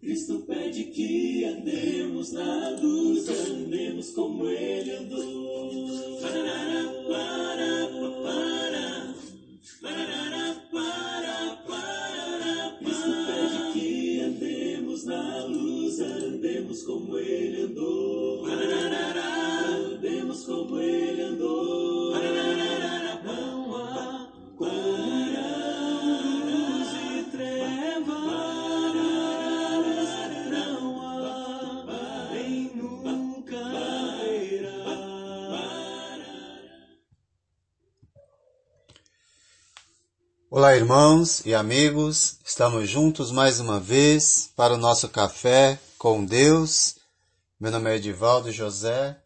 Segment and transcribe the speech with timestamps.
[0.00, 6.18] Cristo pede que andemos na luz, andemos como Ele andou.
[6.22, 7.86] Parará, para,
[8.22, 9.14] para,
[9.82, 17.99] parará, para, para, Cristo pede que andemos na luz, andemos como Ele andou.
[40.60, 46.96] Olá, irmãos e amigos, estamos juntos mais uma vez para o nosso café com Deus.
[47.58, 49.18] Meu nome é Edivaldo José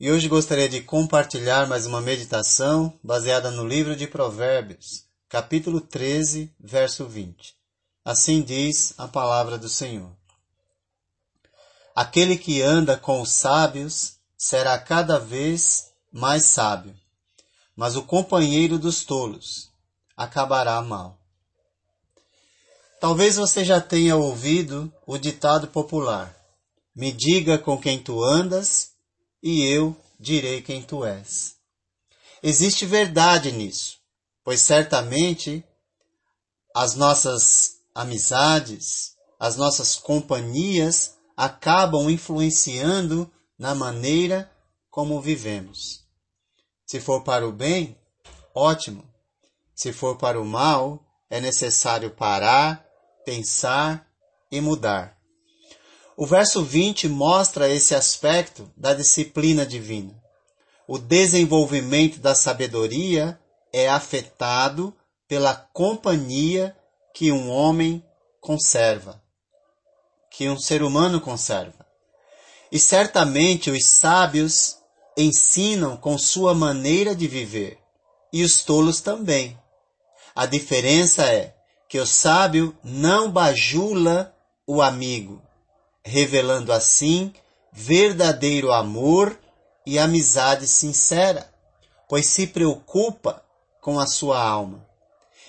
[0.00, 6.52] e hoje gostaria de compartilhar mais uma meditação baseada no livro de Provérbios, capítulo 13,
[6.58, 7.54] verso 20.
[8.04, 10.10] Assim diz a palavra do Senhor.
[11.94, 16.96] Aquele que anda com os sábios será cada vez mais sábio,
[17.76, 19.72] mas o companheiro dos tolos
[20.16, 21.18] acabará mal.
[23.00, 26.34] Talvez você já tenha ouvido o ditado popular:
[26.94, 28.92] Me diga com quem tu andas
[29.42, 31.56] e eu direi quem tu és.
[32.42, 33.98] Existe verdade nisso,
[34.42, 35.64] pois certamente
[36.74, 44.50] as nossas amizades, as nossas companhias acabam influenciando na maneira
[44.90, 46.04] como vivemos.
[46.86, 47.96] Se for para o bem,
[48.54, 49.13] ótimo.
[49.74, 52.84] Se for para o mal, é necessário parar,
[53.24, 54.06] pensar
[54.50, 55.18] e mudar.
[56.16, 60.14] O verso 20 mostra esse aspecto da disciplina divina.
[60.86, 63.38] O desenvolvimento da sabedoria
[63.72, 64.94] é afetado
[65.26, 66.76] pela companhia
[67.12, 68.04] que um homem
[68.40, 69.20] conserva,
[70.30, 71.84] que um ser humano conserva.
[72.70, 74.76] E certamente os sábios
[75.16, 77.78] ensinam com sua maneira de viver,
[78.32, 79.58] e os tolos também.
[80.34, 81.54] A diferença é
[81.88, 84.34] que o sábio não bajula
[84.66, 85.40] o amigo,
[86.04, 87.32] revelando assim
[87.72, 89.38] verdadeiro amor
[89.86, 91.48] e amizade sincera,
[92.08, 93.44] pois se preocupa
[93.80, 94.84] com a sua alma,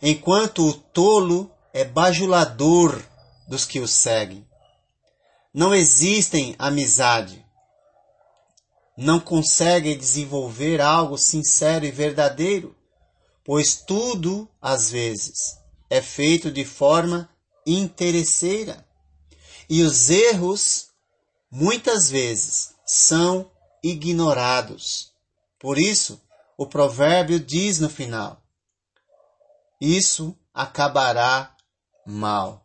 [0.00, 3.02] enquanto o tolo é bajulador
[3.46, 4.46] dos que o seguem.
[5.54, 7.44] Não existem amizade,
[8.96, 12.74] não conseguem desenvolver algo sincero e verdadeiro,
[13.44, 15.58] pois tudo, às vezes,
[15.90, 17.28] é feito de forma
[17.66, 18.86] interesseira.
[19.68, 20.88] E os erros,
[21.50, 23.50] muitas vezes, são
[23.82, 25.12] ignorados.
[25.58, 26.20] Por isso,
[26.56, 28.42] o provérbio diz no final:
[29.80, 31.56] Isso acabará
[32.06, 32.62] mal.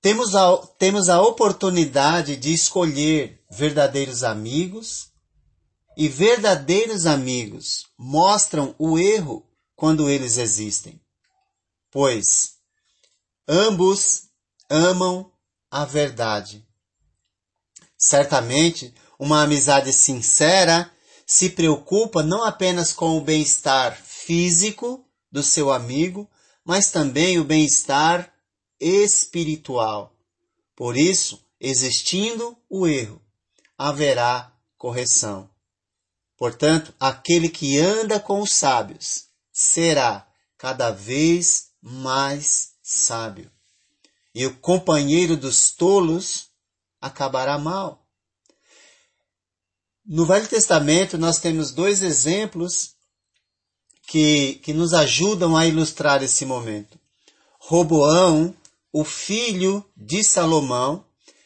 [0.00, 5.11] Temos a, temos a oportunidade de escolher verdadeiros amigos
[5.96, 11.00] e verdadeiros amigos mostram o erro quando eles existem,
[11.90, 12.54] pois
[13.48, 14.28] ambos
[14.70, 15.30] amam
[15.70, 16.66] a verdade.
[17.98, 20.90] Certamente, uma amizade sincera
[21.26, 26.28] se preocupa não apenas com o bem-estar físico do seu amigo,
[26.64, 28.32] mas também o bem-estar
[28.80, 30.14] espiritual.
[30.74, 33.22] Por isso, existindo o erro,
[33.78, 35.51] haverá correção.
[36.42, 40.26] Portanto, aquele que anda com os sábios será
[40.58, 43.48] cada vez mais sábio.
[44.34, 46.48] E o companheiro dos tolos
[47.00, 48.04] acabará mal.
[50.04, 52.96] No Velho Testamento, nós temos dois exemplos
[54.08, 56.98] que, que nos ajudam a ilustrar esse momento.
[57.60, 58.52] Roboão,
[58.92, 61.04] o filho de Salomão,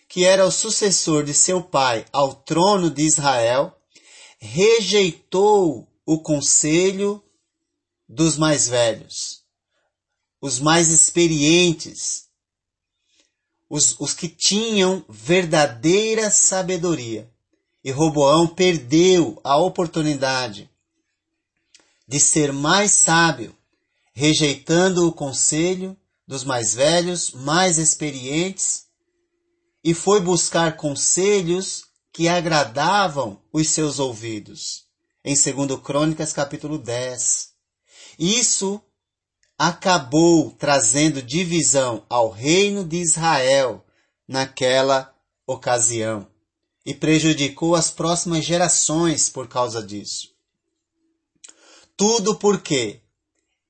[0.09, 3.76] que era o sucessor de seu pai ao trono de Israel,
[4.47, 7.23] rejeitou o conselho
[8.09, 9.43] dos mais velhos,
[10.41, 12.29] os mais experientes,
[13.69, 17.29] os, os que tinham verdadeira sabedoria.
[17.83, 20.71] E Roboão perdeu a oportunidade
[22.07, 23.57] de ser mais sábio,
[24.13, 25.97] rejeitando o conselho
[26.27, 28.87] dos mais velhos, mais experientes,
[29.85, 31.86] e foi buscar conselhos
[32.17, 34.87] que agradavam os seus ouvidos.
[35.23, 37.51] Em 2 Crônicas, capítulo 10.
[38.19, 38.81] Isso
[39.59, 43.85] acabou trazendo divisão ao reino de Israel
[44.27, 45.15] naquela
[45.47, 46.27] ocasião
[46.87, 50.35] e prejudicou as próximas gerações por causa disso.
[51.99, 53.03] Tudo porque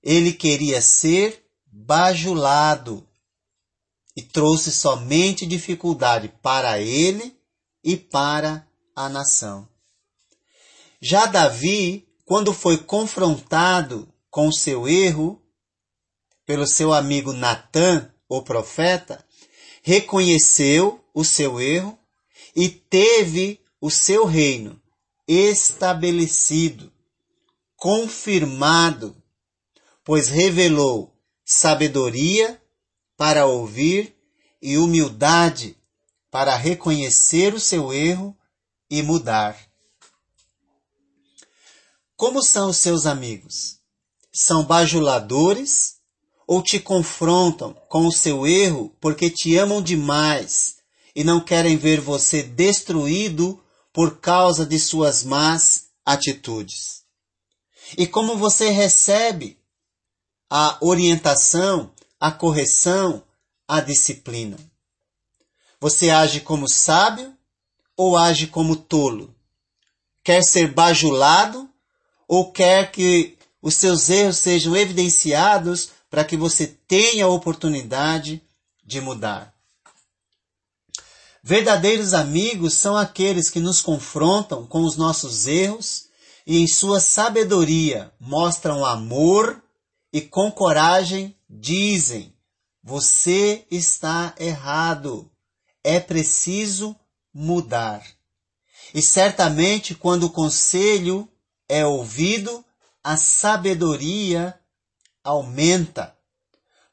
[0.00, 3.04] ele queria ser bajulado.
[4.14, 7.35] E trouxe somente dificuldade para ele
[7.86, 8.66] e para
[8.96, 9.68] a nação.
[11.00, 15.40] Já Davi, quando foi confrontado com seu erro
[16.44, 19.24] pelo seu amigo Natã, o profeta,
[19.82, 21.96] reconheceu o seu erro
[22.56, 24.82] e teve o seu reino
[25.28, 26.92] estabelecido,
[27.76, 29.16] confirmado,
[30.04, 32.60] pois revelou sabedoria
[33.16, 34.12] para ouvir
[34.60, 35.75] e humildade
[36.36, 38.36] para reconhecer o seu erro
[38.90, 39.58] e mudar.
[42.14, 43.78] Como são os seus amigos?
[44.34, 45.94] São bajuladores
[46.46, 50.76] ou te confrontam com o seu erro porque te amam demais
[51.14, 53.58] e não querem ver você destruído
[53.90, 57.02] por causa de suas más atitudes?
[57.96, 59.58] E como você recebe
[60.50, 63.24] a orientação, a correção,
[63.66, 64.58] a disciplina?
[65.80, 67.34] Você age como sábio
[67.96, 69.34] ou age como tolo?
[70.24, 71.68] Quer ser bajulado
[72.26, 78.42] ou quer que os seus erros sejam evidenciados para que você tenha a oportunidade
[78.84, 79.54] de mudar?
[81.42, 86.06] Verdadeiros amigos são aqueles que nos confrontam com os nossos erros
[86.46, 89.62] e, em sua sabedoria, mostram amor
[90.12, 92.34] e com coragem dizem:
[92.82, 95.30] Você está errado
[95.86, 96.96] é preciso
[97.32, 98.04] mudar.
[98.92, 101.28] E certamente, quando o conselho
[101.68, 102.64] é ouvido,
[103.04, 104.58] a sabedoria
[105.22, 106.12] aumenta,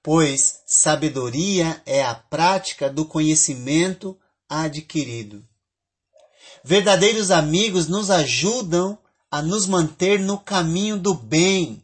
[0.03, 4.15] pois sabedoria é a prática do conhecimento
[4.47, 5.43] adquirido.
[6.63, 8.95] Verdadeiros amigos nos ajudam
[9.31, 11.83] a nos manter no caminho do bem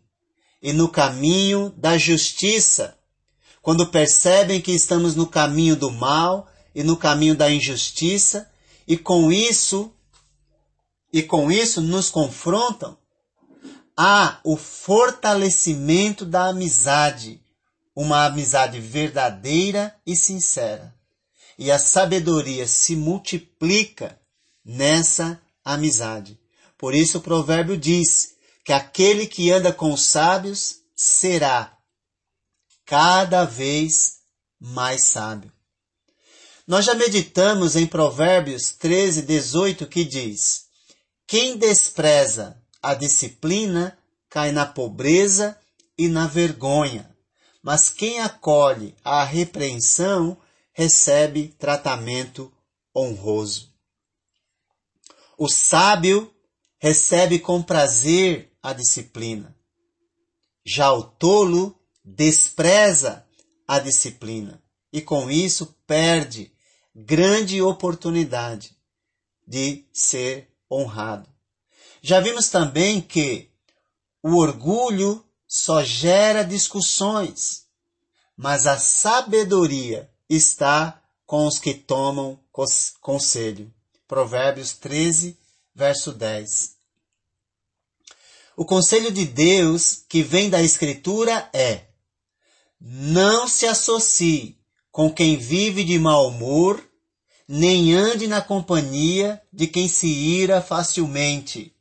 [0.62, 2.96] e no caminho da justiça.
[3.64, 8.50] Quando percebem que estamos no caminho do mal, e no caminho da injustiça,
[8.88, 9.94] e com isso
[11.12, 12.98] e com isso nos confrontam,
[13.98, 17.42] há o fortalecimento da amizade,
[17.96, 20.94] uma amizade verdadeira e sincera.
[21.58, 24.20] E a sabedoria se multiplica
[24.64, 26.40] nessa amizade.
[26.78, 31.76] Por isso o provérbio diz que aquele que anda com os sábios será
[32.86, 34.20] cada vez
[34.60, 35.52] mais sábio.
[36.70, 40.68] Nós já meditamos em Provérbios 13, 18, que diz:
[41.26, 43.98] Quem despreza a disciplina
[44.30, 45.60] cai na pobreza
[45.98, 47.10] e na vergonha,
[47.64, 50.38] mas quem acolhe a repreensão
[50.72, 52.54] recebe tratamento
[52.96, 53.74] honroso.
[55.40, 56.32] O sábio
[56.78, 59.58] recebe com prazer a disciplina.
[60.64, 61.76] Já o tolo
[62.06, 63.26] despreza
[63.68, 64.62] a disciplina
[64.94, 66.52] e com isso perde
[67.06, 68.76] grande oportunidade
[69.48, 71.30] de ser honrado.
[72.02, 73.50] Já vimos também que
[74.22, 77.66] o orgulho só gera discussões,
[78.36, 82.40] mas a sabedoria está com os que tomam
[83.02, 83.74] conselho.
[84.08, 85.38] Provérbios 13,
[85.74, 86.76] verso 10.
[88.58, 91.86] O conselho de Deus que vem da Escritura é:
[92.80, 94.58] não se associe
[94.92, 96.89] com quem vive de mau humor,
[97.50, 101.76] nem ande na companhia de quem se ira facilmente.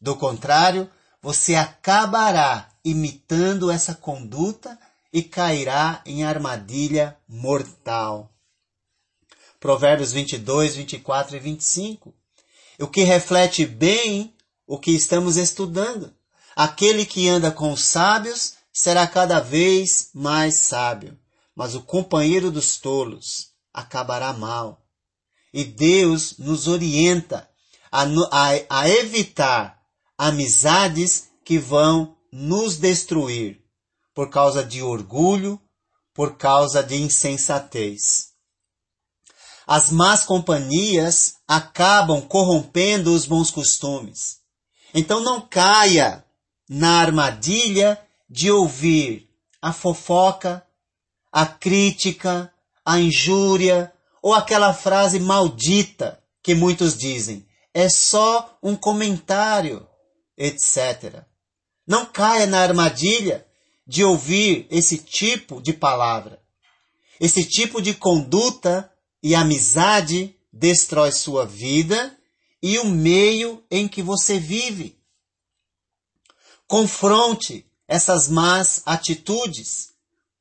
[0.00, 0.90] Do contrário,
[1.22, 4.76] você acabará imitando essa conduta
[5.12, 8.30] e cairá em armadilha mortal.
[9.60, 12.12] Provérbios 22, 24 e 25.
[12.80, 14.34] O que reflete bem
[14.66, 16.12] o que estamos estudando.
[16.56, 21.16] Aquele que anda com os sábios será cada vez mais sábio
[21.54, 24.83] mas o companheiro dos tolos acabará mal.
[25.54, 27.48] E Deus nos orienta
[27.88, 29.80] a, a, a evitar
[30.18, 33.62] amizades que vão nos destruir
[34.12, 35.60] por causa de orgulho,
[36.12, 38.32] por causa de insensatez.
[39.64, 44.38] As más companhias acabam corrompendo os bons costumes.
[44.92, 46.24] Então não caia
[46.68, 49.30] na armadilha de ouvir
[49.62, 50.66] a fofoca,
[51.30, 52.52] a crítica,
[52.84, 53.93] a injúria
[54.24, 57.46] ou aquela frase maldita que muitos dizem.
[57.74, 59.86] É só um comentário,
[60.34, 61.22] etc.
[61.86, 63.46] Não caia na armadilha
[63.86, 66.40] de ouvir esse tipo de palavra.
[67.20, 68.90] Esse tipo de conduta
[69.22, 72.18] e amizade destrói sua vida
[72.62, 74.98] e o meio em que você vive.
[76.66, 79.92] Confronte essas más atitudes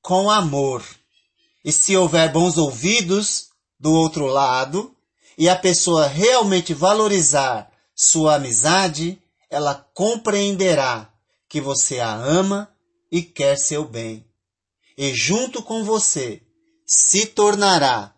[0.02, 0.86] com amor
[1.66, 4.96] E se houver bons ouvidos do outro lado
[5.38, 11.12] e a pessoa realmente valorizar sua amizade, ela compreenderá
[11.48, 12.74] que você a ama
[13.12, 14.26] e quer seu bem.
[14.98, 16.42] E junto com você
[16.86, 18.16] se tornará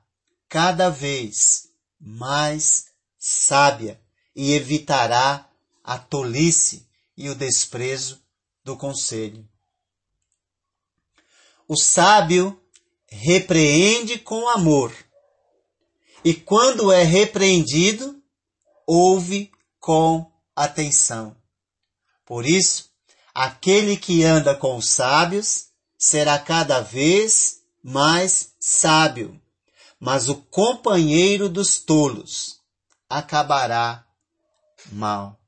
[0.47, 1.69] cada vez
[1.99, 3.99] mais sábia
[4.35, 5.49] e evitará
[5.83, 8.21] a tolice e o desprezo
[8.63, 9.47] do conselho.
[11.67, 12.59] O sábio
[13.07, 14.93] repreende com amor,
[16.25, 18.19] e quando é repreendido,
[18.87, 21.37] ouve com atenção.
[22.25, 22.89] Por isso,
[23.31, 29.39] aquele que anda com os sábios será cada vez mais sábio,
[29.99, 32.59] mas o companheiro dos tolos
[33.07, 34.03] acabará
[34.91, 35.39] mal.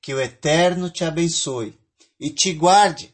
[0.00, 1.76] Que o Eterno te abençoe
[2.20, 3.12] e te guarde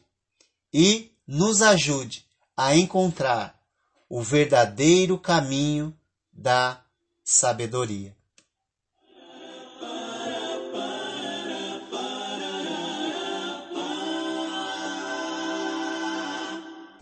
[0.71, 3.59] e nos ajude a encontrar
[4.07, 5.97] o verdadeiro caminho
[6.31, 6.79] da
[7.23, 8.15] sabedoria.